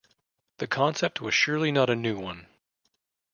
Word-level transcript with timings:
The 0.57 0.65
concept 0.65 1.21
was 1.21 1.35
surely 1.35 1.71
not 1.71 1.91
a 1.91 1.95
new 1.95 2.19
one. 2.19 2.47